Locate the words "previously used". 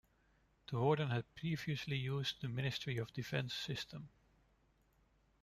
1.35-2.41